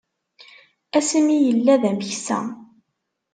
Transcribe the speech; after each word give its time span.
Asmi 0.97 1.35
yella 1.45 1.81
d 1.81 1.83
ameksa. 1.89 2.39